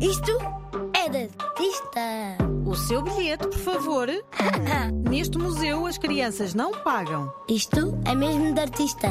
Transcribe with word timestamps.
Isto 0.00 0.32
é 0.94 1.08
de 1.08 1.28
artista. 1.38 2.00
O 2.64 2.74
seu 2.74 3.02
bilhete, 3.02 3.48
por 3.48 3.58
favor. 3.58 4.08
Neste 5.10 5.38
museu 5.38 5.86
as 5.86 5.98
crianças 5.98 6.54
não 6.54 6.72
pagam. 6.72 7.32
Isto 7.48 7.98
é 8.04 8.14
mesmo 8.14 8.52
de 8.54 8.60
artista. 8.60 9.08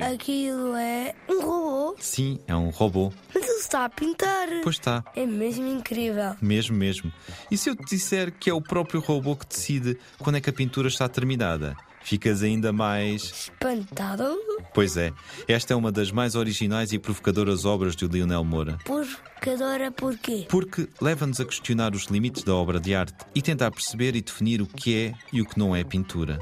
Aquilo 0.00 0.74
é 0.76 1.14
um 1.28 1.40
robô. 1.42 1.96
Sim, 1.98 2.40
é 2.46 2.54
um 2.56 2.70
robô. 2.70 3.12
Mas 3.34 3.44
ele 3.48 3.58
está 3.58 3.84
a 3.84 3.88
pintar. 3.88 4.48
Pois 4.62 4.76
está, 4.76 5.04
É 5.14 5.24
mesmo 5.26 5.66
incrível. 5.66 6.34
mesmo, 6.40 6.76
mesmo. 6.76 7.12
E 7.50 7.56
se 7.56 7.70
eu 7.70 7.76
te 7.76 7.84
disser 7.94 8.32
que 8.32 8.50
é 8.50 8.54
o 8.54 8.60
próprio 8.62 9.00
robô 9.00 9.36
que 9.36 9.46
decide 9.46 9.98
quando 10.18 10.36
é 10.36 10.40
que 10.40 10.50
a 10.50 10.52
pintura 10.52 10.88
está 10.88 11.08
terminada? 11.08 11.76
Ficas 12.02 12.42
ainda 12.42 12.72
mais. 12.72 13.22
Espantado? 13.22 14.36
Pois 14.74 14.96
é, 14.96 15.12
esta 15.46 15.72
é 15.72 15.76
uma 15.76 15.92
das 15.92 16.10
mais 16.10 16.34
originais 16.34 16.92
e 16.92 16.98
provocadoras 16.98 17.64
obras 17.64 17.94
de 17.94 18.08
Lionel 18.08 18.42
Moura. 18.42 18.76
Provocadora 18.84 19.92
porquê? 19.92 20.46
Porque 20.48 20.88
leva-nos 21.00 21.38
a 21.38 21.44
questionar 21.44 21.94
os 21.94 22.06
limites 22.06 22.42
da 22.42 22.52
obra 22.56 22.80
de 22.80 22.92
arte 22.92 23.24
e 23.32 23.40
tentar 23.40 23.70
perceber 23.70 24.16
e 24.16 24.20
definir 24.20 24.60
o 24.60 24.66
que 24.66 24.96
é 24.96 25.14
e 25.32 25.40
o 25.40 25.46
que 25.46 25.56
não 25.56 25.76
é 25.76 25.84
pintura. 25.84 26.40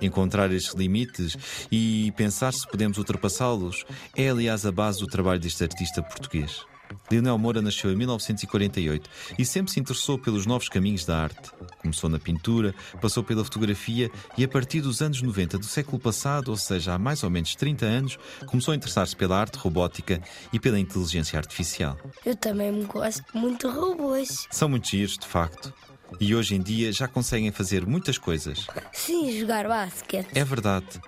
Encontrar 0.00 0.52
estes 0.52 0.74
limites 0.74 1.36
e 1.70 2.12
pensar 2.16 2.52
se 2.52 2.64
podemos 2.68 2.96
ultrapassá-los 2.96 3.84
é, 4.16 4.28
aliás, 4.28 4.64
a 4.64 4.70
base 4.70 5.00
do 5.00 5.08
trabalho 5.08 5.40
deste 5.40 5.64
artista 5.64 6.00
português. 6.00 6.64
Lionel 7.10 7.38
Moura 7.38 7.60
nasceu 7.60 7.92
em 7.92 7.96
1948 7.96 9.10
e 9.38 9.44
sempre 9.44 9.72
se 9.72 9.80
interessou 9.80 10.18
pelos 10.18 10.46
novos 10.46 10.68
caminhos 10.68 11.04
da 11.04 11.18
arte. 11.18 11.50
Começou 11.78 12.08
na 12.08 12.18
pintura, 12.18 12.74
passou 13.00 13.22
pela 13.22 13.44
fotografia 13.44 14.10
e, 14.36 14.44
a 14.44 14.48
partir 14.48 14.80
dos 14.80 15.02
anos 15.02 15.20
90 15.20 15.58
do 15.58 15.66
século 15.66 15.98
passado, 15.98 16.48
ou 16.48 16.56
seja, 16.56 16.94
há 16.94 16.98
mais 16.98 17.22
ou 17.22 17.30
menos 17.30 17.54
30 17.54 17.84
anos, 17.84 18.18
começou 18.46 18.72
a 18.72 18.76
interessar-se 18.76 19.14
pela 19.14 19.38
arte 19.38 19.56
robótica 19.56 20.20
e 20.52 20.58
pela 20.58 20.78
inteligência 20.78 21.38
artificial. 21.38 21.98
Eu 22.24 22.36
também 22.36 22.84
gosto 22.84 23.24
muito 23.34 23.68
de 23.68 23.76
robôs. 23.76 24.46
São 24.50 24.68
muito 24.68 24.88
giros, 24.88 25.18
de 25.18 25.26
facto. 25.26 25.72
E 26.20 26.34
hoje 26.34 26.54
em 26.54 26.62
dia 26.62 26.92
já 26.92 27.08
conseguem 27.08 27.50
fazer 27.50 27.86
muitas 27.86 28.18
coisas. 28.18 28.66
Sim, 28.92 29.38
jogar 29.38 29.66
basquete. 29.66 30.28
É 30.34 30.44
verdade. 30.44 31.00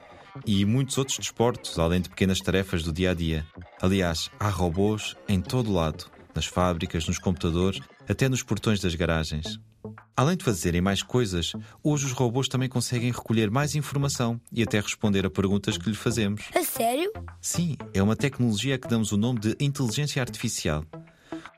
E 0.45 0.65
muitos 0.65 0.99
outros 0.99 1.19
desportos, 1.19 1.79
além 1.79 2.01
de 2.01 2.09
pequenas 2.09 2.41
tarefas 2.41 2.83
do 2.83 2.93
dia 2.93 3.13
a 3.13 3.15
dia. 3.15 3.47
Aliás, 3.81 4.31
há 4.41 4.49
robôs 4.49 5.15
em 5.29 5.41
todo 5.41 5.73
lado 5.73 6.07
nas 6.35 6.47
fábricas, 6.47 7.07
nos 7.07 7.19
computadores, 7.19 7.81
até 8.09 8.29
nos 8.29 8.43
portões 8.43 8.81
das 8.81 8.95
garagens. 8.95 9.59
Além 10.15 10.37
de 10.37 10.45
fazerem 10.45 10.81
mais 10.81 11.03
coisas, 11.03 11.53
hoje 11.83 12.07
os 12.07 12.13
robôs 12.13 12.49
também 12.49 12.69
conseguem 12.69 13.11
recolher 13.11 13.51
mais 13.51 13.75
informação 13.75 14.41
e 14.53 14.63
até 14.63 14.81
responder 14.81 15.25
a 15.25 15.31
perguntas 15.31 15.79
que 15.79 15.89
lhe 15.89 15.97
fazemos. 15.97 16.43
A 16.55 16.63
sério? 16.63 17.11
Sim, 17.41 17.77
é 17.93 18.03
uma 18.03 18.17
tecnologia 18.17 18.75
a 18.75 18.79
que 18.79 18.89
damos 18.89 19.13
o 19.13 19.17
nome 19.17 19.41
de 19.41 19.57
inteligência 19.61 20.21
artificial. 20.21 20.85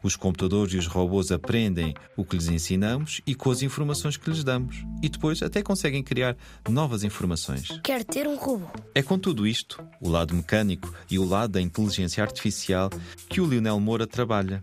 Os 0.02 0.16
computadores 0.16 0.74
e 0.74 0.76
os 0.76 0.86
robôs 0.86 1.32
aprendem 1.32 1.94
o 2.16 2.24
que 2.24 2.36
lhes 2.36 2.48
ensinamos 2.48 3.20
e 3.26 3.34
com 3.34 3.50
as 3.50 3.62
informações 3.62 4.16
que 4.16 4.30
lhes 4.30 4.44
damos. 4.44 4.84
E 5.02 5.08
depois 5.08 5.42
até 5.42 5.62
conseguem 5.62 6.02
criar 6.02 6.36
novas 6.68 7.02
informações. 7.02 7.68
Quero 7.82 8.04
ter 8.04 8.26
um 8.26 8.36
robô. 8.36 8.66
É 8.94 9.02
com 9.02 9.18
tudo 9.18 9.46
isto, 9.46 9.82
o 10.00 10.08
lado 10.08 10.34
mecânico 10.34 10.92
e 11.10 11.18
o 11.18 11.24
lado 11.24 11.52
da 11.52 11.60
inteligência 11.60 12.22
artificial, 12.22 12.90
que 13.28 13.40
o 13.40 13.46
Lionel 13.46 13.80
Moura 13.80 14.06
trabalha. 14.06 14.62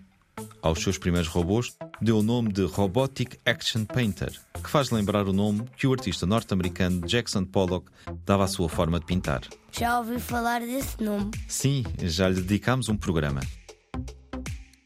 Aos 0.61 0.81
seus 0.81 0.97
primeiros 0.97 1.29
robôs 1.29 1.77
deu 2.01 2.19
o 2.19 2.23
nome 2.23 2.51
de 2.51 2.63
Robotic 2.65 3.37
Action 3.45 3.85
Painter, 3.85 4.31
que 4.61 4.69
faz 4.69 4.89
lembrar 4.89 5.27
o 5.27 5.33
nome 5.33 5.63
que 5.77 5.87
o 5.87 5.93
artista 5.93 6.25
norte-americano 6.25 7.05
Jackson 7.07 7.45
Pollock 7.45 7.87
dava 8.25 8.43
à 8.45 8.47
sua 8.47 8.67
forma 8.67 8.99
de 8.99 9.05
pintar. 9.05 9.41
Já 9.71 9.99
ouvi 9.99 10.19
falar 10.19 10.61
desse 10.61 11.01
nome. 11.03 11.31
Sim, 11.47 11.83
já 12.01 12.27
lhe 12.27 12.41
dedicámos 12.41 12.89
um 12.89 12.97
programa. 12.97 13.41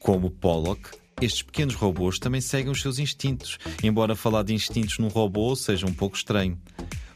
Como 0.00 0.30
Pollock, 0.30 0.90
estes 1.20 1.42
pequenos 1.42 1.74
robôs 1.74 2.18
também 2.18 2.40
seguem 2.40 2.72
os 2.72 2.80
seus 2.80 2.98
instintos, 2.98 3.58
embora 3.82 4.16
falar 4.16 4.42
de 4.42 4.54
instintos 4.54 4.98
num 4.98 5.08
robô 5.08 5.54
seja 5.54 5.86
um 5.86 5.92
pouco 5.92 6.16
estranho. 6.16 6.58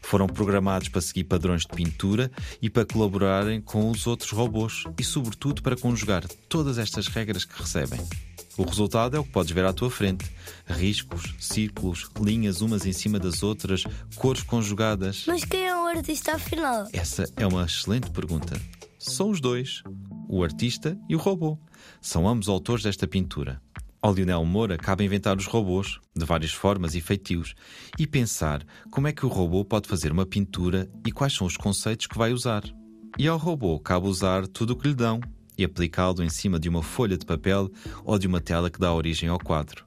Foram 0.03 0.27
programados 0.27 0.87
para 0.87 1.01
seguir 1.01 1.23
padrões 1.23 1.63
de 1.63 1.69
pintura 1.69 2.31
e 2.61 2.69
para 2.69 2.85
colaborarem 2.85 3.59
com 3.59 3.89
os 3.89 4.05
outros 4.05 4.29
robôs 4.29 4.83
e, 4.99 5.03
sobretudo, 5.03 5.63
para 5.63 5.75
conjugar 5.75 6.27
todas 6.47 6.77
estas 6.77 7.07
regras 7.07 7.43
que 7.43 7.59
recebem. 7.59 7.99
O 8.55 8.63
resultado 8.63 9.17
é 9.17 9.19
o 9.19 9.23
que 9.23 9.31
podes 9.31 9.51
ver 9.51 9.65
à 9.65 9.73
tua 9.73 9.89
frente: 9.89 10.23
riscos, 10.67 11.33
círculos, 11.39 12.07
linhas 12.21 12.61
umas 12.61 12.85
em 12.85 12.93
cima 12.93 13.17
das 13.17 13.41
outras, 13.41 13.83
cores 14.15 14.43
conjugadas. 14.43 15.23
Mas 15.25 15.43
quem 15.43 15.65
é 15.65 15.75
o 15.75 15.87
artista 15.87 16.35
afinal? 16.35 16.87
Essa 16.93 17.25
é 17.35 17.47
uma 17.47 17.65
excelente 17.65 18.11
pergunta. 18.11 18.55
São 18.99 19.31
os 19.31 19.41
dois, 19.41 19.83
o 20.27 20.43
artista 20.43 20.97
e 21.09 21.15
o 21.15 21.19
robô. 21.19 21.57
São 22.01 22.27
ambos 22.27 22.47
autores 22.49 22.83
desta 22.83 23.07
pintura. 23.07 23.61
Ao 24.01 24.13
Lionel 24.13 24.45
Moura 24.45 24.77
cabe 24.77 25.03
inventar 25.03 25.35
os 25.35 25.47
robôs, 25.47 25.99
de 26.15 26.25
várias 26.25 26.51
formas 26.51 26.93
e 26.93 27.01
feitios, 27.01 27.55
e 27.97 28.05
pensar 28.05 28.63
como 28.91 29.07
é 29.07 29.11
que 29.11 29.25
o 29.25 29.29
robô 29.29 29.65
pode 29.65 29.87
fazer 29.87 30.11
uma 30.11 30.27
pintura 30.27 30.87
e 31.05 31.11
quais 31.11 31.33
são 31.33 31.47
os 31.47 31.57
conceitos 31.57 32.05
que 32.05 32.17
vai 32.17 32.31
usar. 32.31 32.63
E 33.17 33.27
ao 33.27 33.37
robô 33.37 33.79
cabe 33.79 34.07
usar 34.07 34.45
tudo 34.45 34.73
o 34.73 34.75
que 34.75 34.89
lhe 34.89 34.93
dão 34.93 35.19
e 35.57 35.63
aplicá-lo 35.63 36.21
em 36.21 36.29
cima 36.29 36.59
de 36.59 36.69
uma 36.69 36.83
folha 36.83 37.17
de 37.17 37.25
papel 37.25 37.71
ou 38.03 38.19
de 38.19 38.27
uma 38.27 38.41
tela 38.41 38.69
que 38.69 38.79
dá 38.79 38.93
origem 38.93 39.27
ao 39.27 39.39
quadro. 39.39 39.85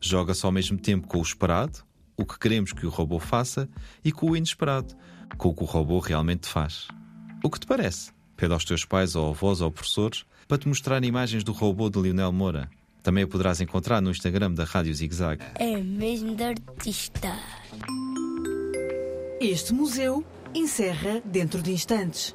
Joga-se 0.00 0.44
ao 0.44 0.50
mesmo 0.50 0.78
tempo 0.78 1.06
com 1.06 1.18
o 1.18 1.22
esperado, 1.22 1.84
o 2.16 2.24
que 2.24 2.38
queremos 2.38 2.72
que 2.72 2.86
o 2.86 2.90
robô 2.90 3.18
faça, 3.18 3.68
e 4.04 4.10
com 4.10 4.30
o 4.30 4.36
inesperado, 4.36 4.94
com 5.36 5.50
o 5.50 5.54
que 5.54 5.62
o 5.62 5.66
robô 5.66 6.00
realmente 6.00 6.48
faz. 6.48 6.88
O 7.44 7.48
que 7.48 7.60
te 7.60 7.66
parece? 7.66 8.10
Pede 8.40 8.54
aos 8.54 8.64
teus 8.64 8.86
pais 8.86 9.14
ou 9.14 9.28
avós 9.28 9.60
ou 9.60 9.70
professores 9.70 10.24
para 10.48 10.56
te 10.56 10.66
mostrar 10.66 11.04
imagens 11.04 11.44
do 11.44 11.52
robô 11.52 11.90
de 11.90 12.00
Lionel 12.00 12.32
Moura. 12.32 12.70
Também 13.02 13.22
o 13.22 13.28
poderás 13.28 13.60
encontrar 13.60 14.00
no 14.00 14.10
Instagram 14.10 14.52
da 14.52 14.64
Rádio 14.64 14.94
Zig 14.94 15.14
Zag. 15.14 15.44
É 15.56 15.76
mesmo 15.76 16.34
de 16.34 16.44
artista. 16.44 17.36
Este 19.38 19.74
museu 19.74 20.24
encerra 20.54 21.20
dentro 21.22 21.60
de 21.60 21.72
instantes. 21.72 22.34